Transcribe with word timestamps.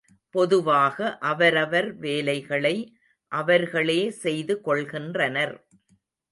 பொதுவாக 0.35 1.17
அவரவர் 1.23 1.89
வேலைகளை 1.97 2.73
அவர்களே 3.31 4.01
செய்துகொள்கின்றனர். 4.23 5.55